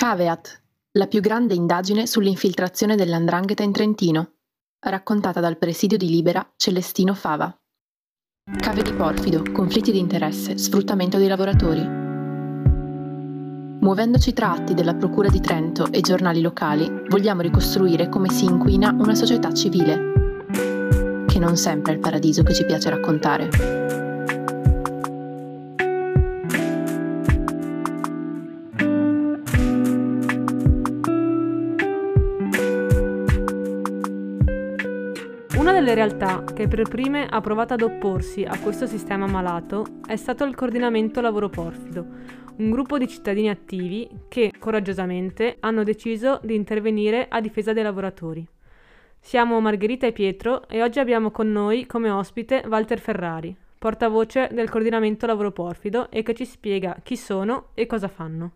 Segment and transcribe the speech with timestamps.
[0.00, 4.36] Caveat, la più grande indagine sull'infiltrazione dell'andrangheta in Trentino,
[4.86, 7.54] raccontata dal presidio di Libera Celestino Fava.
[8.58, 11.86] Cave di porfido, conflitti di interesse, sfruttamento dei lavoratori.
[13.80, 18.96] Muovendoci tra atti della Procura di Trento e giornali locali, vogliamo ricostruire come si inquina
[18.98, 20.46] una società civile,
[21.26, 23.99] che non sempre è il paradiso che ci piace raccontare.
[35.80, 40.44] Delle realtà che per prime ha provato ad opporsi a questo sistema malato è stato
[40.44, 42.06] il Coordinamento Lavoro Porfido,
[42.56, 48.46] un gruppo di cittadini attivi che, coraggiosamente, hanno deciso di intervenire a difesa dei lavoratori.
[49.18, 54.68] Siamo Margherita e Pietro e oggi abbiamo con noi come ospite Walter Ferrari, portavoce del
[54.68, 58.52] Coordinamento Lavoro Porfido e che ci spiega chi sono e cosa fanno.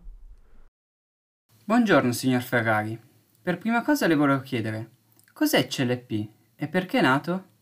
[1.63, 2.99] Buongiorno signor Ferrari.
[3.41, 4.89] Per prima cosa le volevo chiedere,
[5.33, 6.33] cos'è CLP?
[6.57, 7.53] E perché è nato?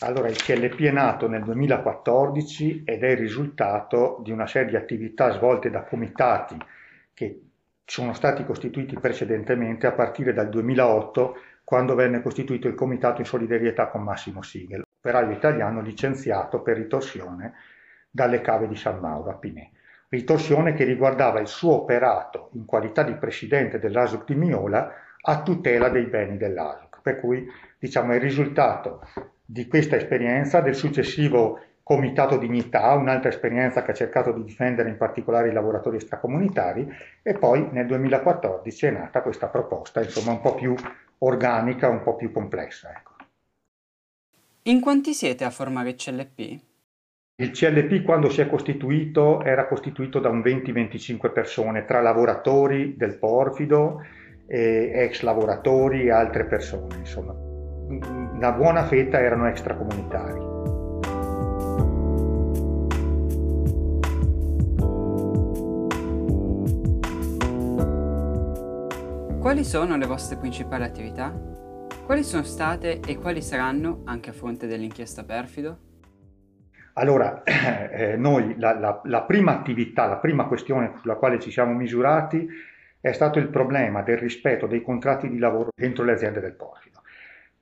[0.00, 4.76] Allora, il CLP è nato nel 2014 ed è il risultato di una serie di
[4.76, 6.56] attività svolte da comitati
[7.12, 7.42] che
[7.84, 13.88] sono stati costituiti precedentemente a partire dal 2008 quando venne costituito il comitato in solidarietà
[13.88, 17.54] con Massimo Sigel, operaio italiano licenziato per ritorsione
[18.10, 19.70] dalle cave di San Mauro a Pinè.
[20.08, 25.88] Ritorsione che riguardava il suo operato in qualità di presidente dell'ASUC di Miola a tutela
[25.90, 27.46] dei beni dell'ASUC, per cui
[27.78, 29.00] diciamo, è il risultato
[29.44, 34.96] di questa esperienza, del successivo Comitato Dignità, un'altra esperienza che ha cercato di difendere in
[34.96, 36.88] particolare i lavoratori extracomunitari
[37.20, 40.72] e poi nel 2014 è nata questa proposta, insomma un po' più
[41.18, 42.90] organica, un po' più complessa.
[42.90, 43.10] Ecco.
[44.64, 46.60] In quanti siete a formare il CLP?
[47.40, 53.16] Il CLP quando si è costituito era costituito da un 20-25 persone, tra lavoratori del
[53.16, 54.04] Porfido,
[54.56, 57.48] ex lavoratori e altre persone, insomma
[57.90, 60.48] una buona fetta erano extracomunitari.
[69.40, 71.32] Quali sono le vostre principali attività?
[72.06, 75.78] Quali sono state e quali saranno anche a fronte dell'inchiesta perfido?
[76.94, 81.72] Allora, eh, noi la, la, la, prima attività, la prima questione sulla quale ci siamo
[81.72, 82.48] misurati
[83.00, 87.00] è stato il problema del rispetto dei contratti di lavoro dentro le aziende del porfido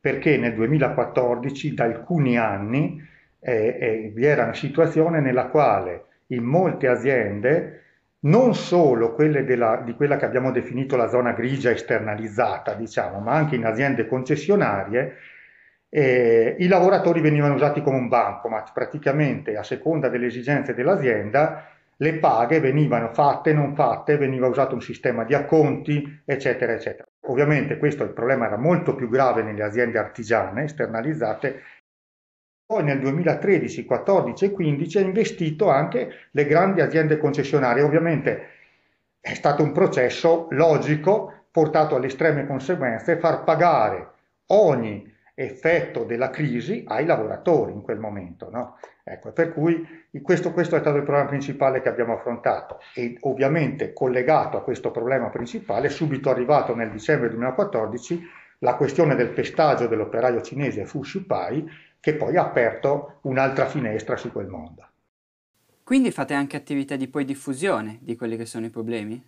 [0.00, 3.02] perché nel 2014 da alcuni anni
[3.40, 7.82] eh, eh, vi era una situazione nella quale in molte aziende,
[8.20, 13.32] non solo quelle della, di quella che abbiamo definito la zona grigia esternalizzata, diciamo, ma
[13.32, 15.16] anche in aziende concessionarie,
[15.88, 21.66] eh, i lavoratori venivano usati come un bancomat, praticamente a seconda delle esigenze dell'azienda
[22.00, 27.08] le paghe venivano fatte, non fatte, veniva usato un sistema di acconti, eccetera, eccetera.
[27.26, 31.62] Ovviamente questo il problema era molto più grave nelle aziende artigiane esternalizzate.
[32.64, 37.82] Poi nel 2013, 14 e 15 ha investito anche le grandi aziende concessionarie.
[37.82, 38.48] Ovviamente
[39.20, 44.10] è stato un processo logico portato alle estreme conseguenze far pagare
[44.48, 48.50] ogni effetto della crisi ai lavoratori in quel momento.
[48.50, 48.76] No?
[49.04, 49.86] Ecco, per cui
[50.20, 54.90] questo, questo, è stato il problema principale che abbiamo affrontato e ovviamente collegato a questo
[54.90, 58.20] problema principale, subito arrivato nel dicembre 2014,
[58.58, 61.64] la questione del pestaggio dell'operaio cinese Fu Shupai,
[62.00, 64.86] che poi ha aperto un'altra finestra su quel mondo.
[65.84, 69.22] Quindi fate anche attività di poi diffusione di quelli che sono i problemi?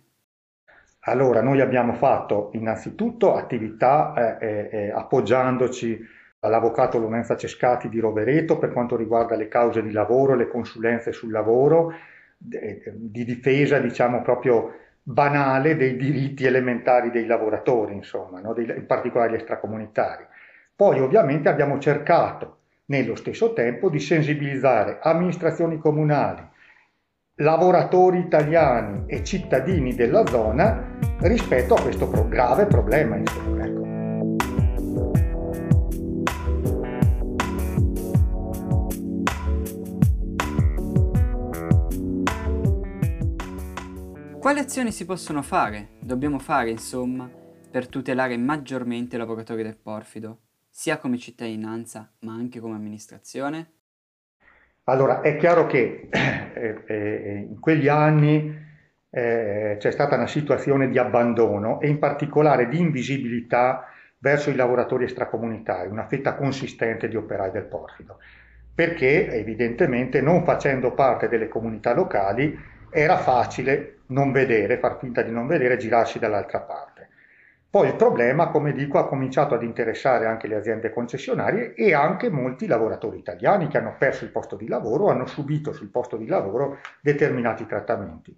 [1.05, 5.99] Allora, noi abbiamo fatto innanzitutto attività eh, eh, eh appoggiandoci
[6.41, 11.31] all'avvocato Lorenza Cescati di Rovereto per quanto riguarda le cause di lavoro, le consulenze sul
[11.31, 11.93] lavoro,
[12.37, 14.73] di difesa, diciamo proprio
[15.03, 18.55] banale dei diritti elementari dei lavoratori, insomma, no?
[18.57, 20.25] in particolare gli extracomunitari.
[20.75, 26.43] Poi ovviamente abbiamo cercato nello stesso tempo di sensibilizzare amministrazioni comunali,
[27.41, 33.15] lavoratori italiani e cittadini della zona rispetto a questo pro- grave problema.
[33.17, 33.79] Insomma, ecco.
[44.39, 47.29] Quali azioni si possono fare, dobbiamo fare insomma,
[47.69, 50.39] per tutelare maggiormente i lavoratori del porfido,
[50.69, 53.80] sia come cittadinanza ma anche come amministrazione?
[54.85, 58.53] Allora, è chiaro che eh, eh, in quegli anni
[59.09, 63.85] eh, c'è stata una situazione di abbandono e in particolare di invisibilità
[64.17, 68.19] verso i lavoratori extracomunitari, una fetta consistente di operai del porfido,
[68.73, 72.57] perché evidentemente non facendo parte delle comunità locali
[72.89, 76.90] era facile non vedere, far finta di non vedere, girarsi dall'altra parte.
[77.71, 82.29] Poi il problema, come dico, ha cominciato ad interessare anche le aziende concessionarie e anche
[82.29, 86.27] molti lavoratori italiani che hanno perso il posto di lavoro, hanno subito sul posto di
[86.27, 88.35] lavoro determinati trattamenti.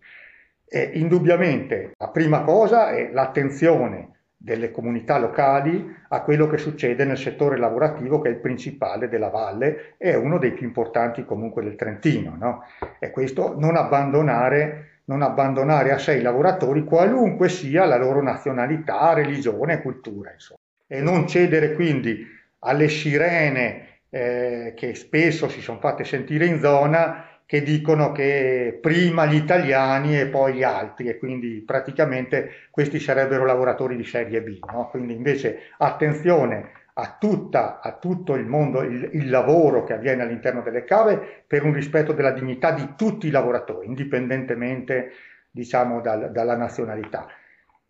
[0.64, 7.18] E indubbiamente la prima cosa è l'attenzione delle comunità locali a quello che succede nel
[7.18, 11.76] settore lavorativo che è il principale della valle e uno dei più importanti comunque del
[11.76, 12.36] Trentino.
[12.38, 12.64] No?
[13.00, 19.14] E questo non abbandonare, non abbandonare a sé i lavoratori qualunque sia la loro nazionalità,
[19.14, 20.32] religione cultura.
[20.32, 20.60] Insomma.
[20.88, 22.26] E non cedere quindi
[22.60, 29.26] alle sirene eh, che spesso si sono fatte sentire in zona che dicono che prima
[29.26, 34.60] gli italiani e poi gli altri e quindi praticamente questi sarebbero lavoratori di serie B.
[34.72, 34.90] No?
[34.90, 40.62] Quindi invece attenzione a, tutta, a tutto il mondo, il, il, lavoro che avviene all'interno
[40.62, 45.12] delle cave per un rispetto della dignità di tutti i lavoratori, indipendentemente
[45.50, 47.28] diciamo dal, dalla nazionalità.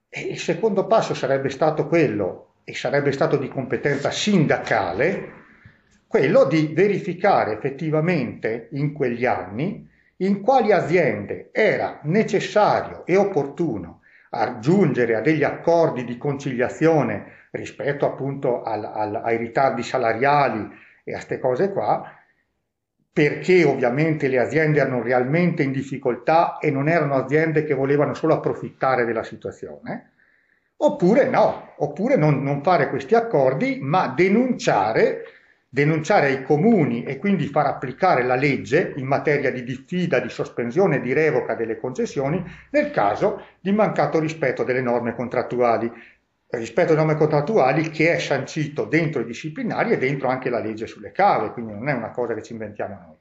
[0.08, 5.42] E il secondo passo sarebbe stato quello, e sarebbe stato di competenza sindacale,
[6.08, 15.16] quello di verificare effettivamente in quegli anni in quali aziende era necessario e opportuno aggiungere
[15.16, 20.70] a degli accordi di conciliazione rispetto appunto al, al, ai ritardi salariali
[21.04, 22.12] e a queste cose qua,
[23.12, 28.34] perché ovviamente le aziende erano realmente in difficoltà e non erano aziende che volevano solo
[28.34, 30.14] approfittare della situazione,
[30.78, 35.24] oppure no, oppure non, non fare questi accordi, ma denunciare
[35.74, 41.02] denunciare ai comuni e quindi far applicare la legge in materia di diffida, di sospensione
[41.02, 45.92] di revoca delle concessioni nel caso di mancato rispetto delle norme contrattuali.
[46.56, 50.86] Rispetto alle norme contrattuali che è sancito dentro i disciplinari e dentro anche la legge
[50.86, 53.16] sulle cave, quindi non è una cosa che ci inventiamo noi.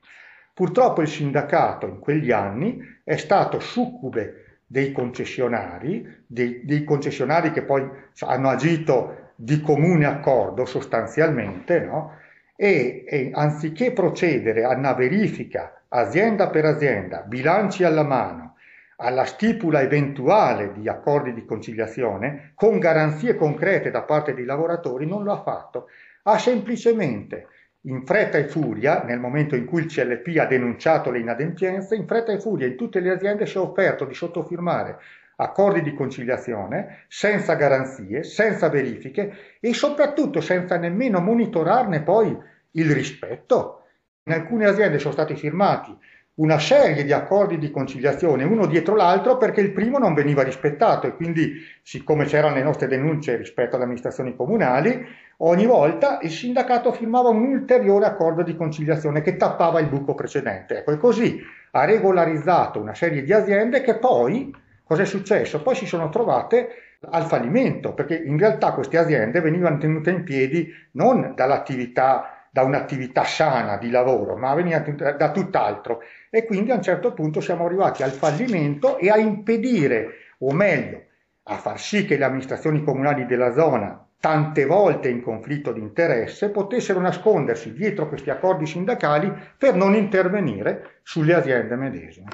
[0.52, 7.62] Purtroppo il sindacato in quegli anni è stato succube dei concessionari, dei, dei concessionari che
[7.62, 7.88] poi
[8.20, 12.18] hanno agito di comune accordo sostanzialmente, no?
[12.54, 18.51] e, e anziché procedere a una verifica azienda per azienda, bilanci alla mano,
[18.96, 25.24] alla stipula eventuale di accordi di conciliazione, con garanzie concrete da parte dei lavoratori, non
[25.24, 25.88] lo ha fatto.
[26.24, 27.46] Ha semplicemente,
[27.82, 32.06] in fretta e furia, nel momento in cui il CLP ha denunciato le inadempienze, in
[32.06, 34.98] fretta e furia in tutte le aziende si è offerto di sottofirmare
[35.36, 42.36] accordi di conciliazione senza garanzie, senza verifiche e soprattutto senza nemmeno monitorarne poi
[42.72, 43.84] il rispetto.
[44.24, 45.96] In alcune aziende sono stati firmati
[46.34, 51.06] una serie di accordi di conciliazione uno dietro l'altro perché il primo non veniva rispettato
[51.06, 55.04] e quindi siccome c'erano le nostre denunce rispetto alle amministrazioni comunali
[55.38, 60.78] ogni volta il sindacato firmava un ulteriore accordo di conciliazione che tappava il buco precedente
[60.78, 61.38] ecco e così
[61.72, 65.62] ha regolarizzato una serie di aziende che poi cosa è successo?
[65.62, 66.68] Poi si sono trovate
[67.10, 73.24] al fallimento perché in realtà queste aziende venivano tenute in piedi non dall'attività da un'attività
[73.24, 76.02] sana di lavoro, ma veniva da tutt'altro.
[76.28, 81.02] E quindi a un certo punto siamo arrivati al fallimento e a impedire, o meglio,
[81.44, 86.50] a far sì che le amministrazioni comunali della zona, tante volte in conflitto di interesse,
[86.50, 92.28] potessero nascondersi dietro questi accordi sindacali per non intervenire sulle aziende medesime.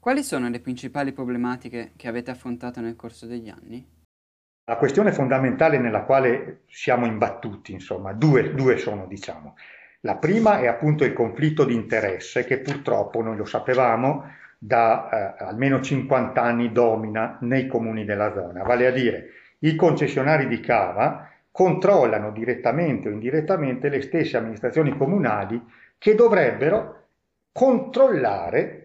[0.00, 3.86] Quali sono le principali problematiche che avete affrontato nel corso degli anni?
[4.68, 9.56] La questione fondamentale nella quale siamo imbattuti, insomma, due, due sono, diciamo.
[10.00, 15.44] La prima è appunto il conflitto di interesse che purtroppo, noi lo sapevamo, da eh,
[15.44, 21.30] almeno 50 anni domina nei comuni della zona, vale a dire i concessionari di cava
[21.50, 25.64] controllano direttamente o indirettamente le stesse amministrazioni comunali
[25.96, 27.04] che dovrebbero
[27.52, 28.77] controllare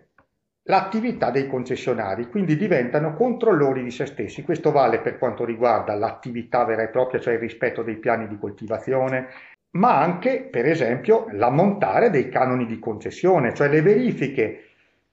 [0.64, 4.44] l'attività dei concessionari, quindi diventano controllori di se stessi.
[4.44, 8.38] Questo vale per quanto riguarda l'attività vera e propria, cioè il rispetto dei piani di
[8.38, 9.28] coltivazione,
[9.72, 14.66] ma anche, per esempio, l'ammontare dei canoni di concessione, cioè le verifiche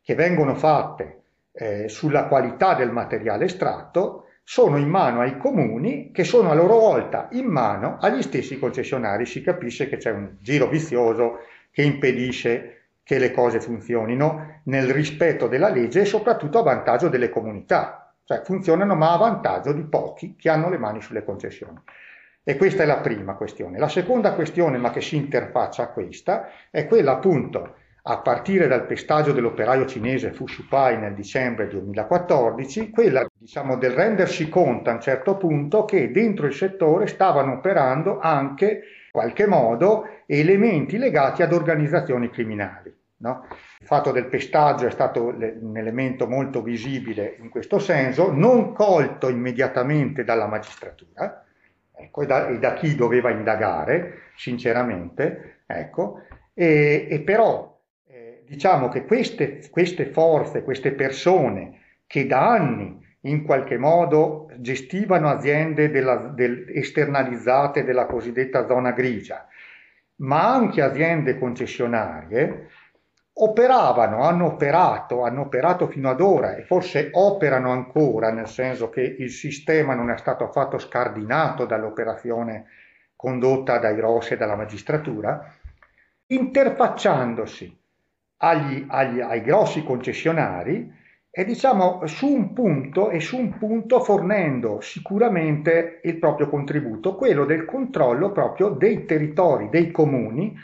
[0.02, 6.24] che vengono fatte eh, sulla qualità del materiale estratto sono in mano ai comuni che
[6.24, 9.24] sono a loro volta in mano agli stessi concessionari.
[9.24, 11.38] Si capisce che c'è un giro vizioso
[11.70, 12.79] che impedisce
[13.10, 18.42] che le cose funzionino nel rispetto della legge e soprattutto a vantaggio delle comunità, cioè
[18.44, 21.76] funzionano ma a vantaggio di pochi che hanno le mani sulle concessioni.
[22.44, 23.80] E questa è la prima questione.
[23.80, 28.86] La seconda questione, ma che si interfaccia a questa, è quella appunto a partire dal
[28.86, 35.00] pestaggio dell'operaio cinese Fu Shupai nel dicembre 2014, quella diciamo del rendersi conto a un
[35.00, 41.52] certo punto che dentro il settore stavano operando anche in qualche modo elementi legati ad
[41.52, 43.46] organizzazioni criminali No?
[43.80, 49.28] Il fatto del pestaggio è stato un elemento molto visibile in questo senso, non colto
[49.28, 51.44] immediatamente dalla magistratura
[52.00, 56.22] ecco, e, da, e, da, chi doveva indagare, sinceramente, ecco,
[56.54, 63.42] e, e però eh, diciamo che queste, queste forze, queste persone che da anni in
[63.44, 69.46] qualche modo gestivano aziende della, del, esternalizzate della cosiddetta zona grigia,
[70.16, 72.68] ma anche aziende concessionarie,
[73.42, 79.00] operavano, hanno operato, hanno operato fino ad ora e forse operano ancora, nel senso che
[79.00, 82.66] il sistema non è stato affatto scardinato dall'operazione
[83.16, 85.54] condotta dai Rossi e dalla magistratura,
[86.26, 87.78] interfacciandosi
[88.38, 90.98] agli, agli, ai grossi concessionari
[91.30, 97.44] e diciamo su un punto e su un punto fornendo sicuramente il proprio contributo, quello
[97.44, 100.56] del controllo proprio dei territori, dei comuni.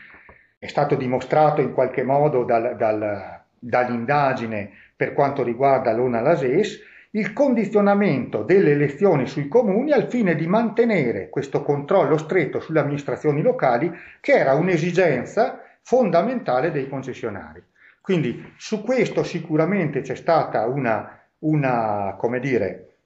[0.59, 7.33] È stato dimostrato in qualche modo dal, dal, dall'indagine per quanto riguarda l'ONA Lases il
[7.33, 13.91] condizionamento delle elezioni sui comuni al fine di mantenere questo controllo stretto sulle amministrazioni locali
[14.21, 17.63] che era un'esigenza fondamentale dei concessionari.
[18.01, 22.97] Quindi su questo sicuramente c'è stata una, una, dire,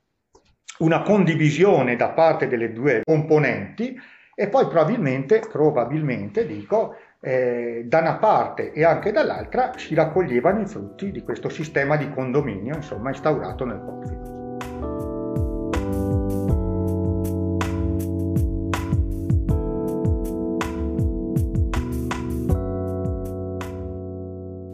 [0.78, 3.99] una condivisione da parte delle due componenti
[4.35, 10.67] e poi probabilmente, probabilmente dico, eh, da una parte e anche dall'altra si raccoglievano i
[10.67, 14.39] frutti di questo sistema di condominio insomma instaurato nel Porfido.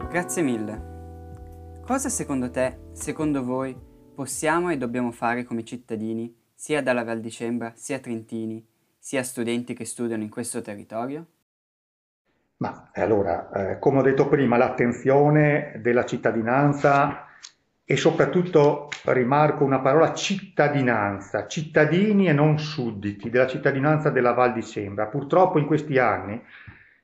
[0.09, 0.95] Grazie mille.
[1.85, 3.77] Cosa secondo te, secondo voi,
[4.15, 8.65] possiamo e dobbiamo fare come cittadini, sia dalla Val di Cembra, sia trentini,
[8.97, 11.27] sia studenti che studiano in questo territorio?
[12.57, 17.27] Ma allora, eh, come ho detto prima, l'attenzione della cittadinanza
[17.85, 24.63] e soprattutto rimarco una parola cittadinanza, cittadini e non sudditi della cittadinanza della Val di
[24.63, 25.05] Cembra.
[25.05, 26.41] Purtroppo in questi anni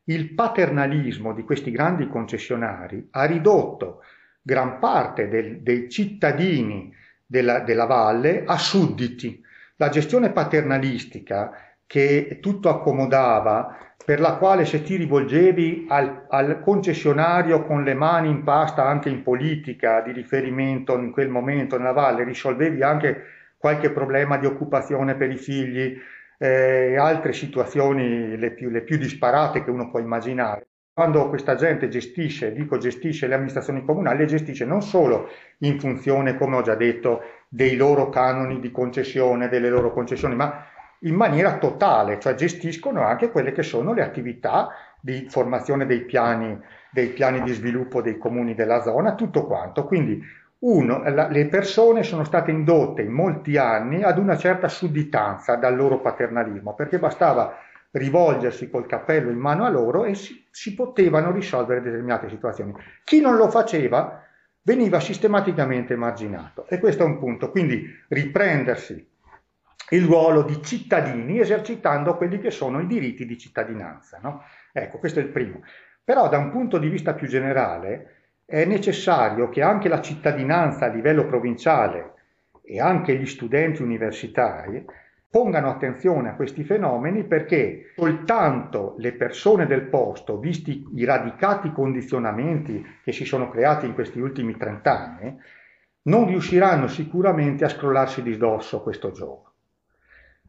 [0.05, 4.01] il paternalismo di questi grandi concessionari ha ridotto
[4.41, 6.93] gran parte del, dei cittadini
[7.25, 9.41] della, della valle a sudditi.
[9.77, 17.63] La gestione paternalistica che tutto accomodava, per la quale se ti rivolgevi al, al, concessionario
[17.63, 22.23] con le mani in pasta anche in politica di riferimento in quel momento nella valle,
[22.23, 23.23] risolvevi anche
[23.57, 25.97] qualche problema di occupazione per i figli,
[26.37, 30.67] e altre situazioni le più, le più disparate che uno può immaginare.
[30.93, 36.35] Quando questa gente gestisce, dico gestisce le amministrazioni comunali, le gestisce non solo in funzione,
[36.37, 40.67] come ho già detto, dei loro canoni di concessione, delle loro concessioni, ma
[41.03, 44.69] in maniera totale, cioè gestiscono anche quelle che sono le attività
[44.99, 46.57] di formazione dei piani,
[46.91, 49.85] dei piani di sviluppo dei comuni della zona, tutto quanto.
[49.85, 50.21] Quindi
[50.59, 55.75] uno, la, le persone sono state indotte in molti anni ad una certa sudditanza dal
[55.75, 57.57] loro paternalismo, perché bastava
[57.91, 62.73] rivolgersi col cappello in mano a loro e si, si potevano risolvere determinate situazioni.
[63.03, 64.23] Chi non lo faceva
[64.61, 67.51] veniva sistematicamente marginato e questo è un punto.
[67.51, 69.11] Quindi riprendersi
[69.93, 74.19] il ruolo di cittadini esercitando quelli che sono i diritti di cittadinanza.
[74.21, 74.43] No?
[74.71, 75.61] Ecco, questo è il primo.
[76.03, 78.13] Però da un punto di vista più generale,
[78.45, 82.13] è necessario che anche la cittadinanza a livello provinciale
[82.63, 84.83] e anche gli studenti universitari
[85.29, 92.83] pongano attenzione a questi fenomeni perché soltanto le persone del posto, visti i radicati condizionamenti
[93.03, 95.39] che si sono creati in questi ultimi trent'anni,
[96.03, 99.52] non riusciranno sicuramente a scrollarsi di dosso questo gioco.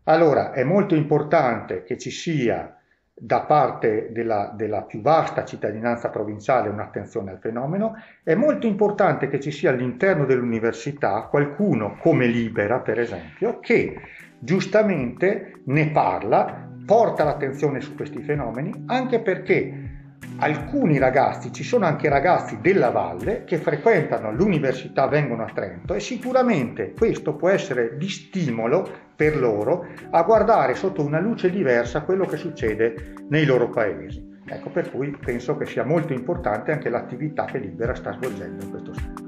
[0.04, 2.76] Allora è molto importante che ci sia
[3.16, 9.40] da parte della, della, più vasta cittadinanza provinciale un'attenzione al fenomeno, è molto importante che
[9.40, 13.98] ci sia all'interno dell'università qualcuno come Libera, per esempio, che
[14.38, 19.92] giustamente ne parla, porta l'attenzione su questi fenomeni, anche perché
[20.38, 26.00] alcuni ragazzi, ci sono anche ragazzi della valle che frequentano l'università, vengono a Trento e
[26.00, 32.24] sicuramente questo può essere di stimolo per loro a guardare sotto una luce diversa quello
[32.26, 34.32] che succede nei loro paesi.
[34.46, 38.70] Ecco per cui penso che sia molto importante anche l'attività che Libera sta svolgendo in
[38.70, 39.23] questo senso.